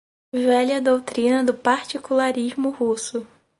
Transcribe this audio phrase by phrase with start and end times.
[0.33, 3.27] velha doutrina do particularismo russo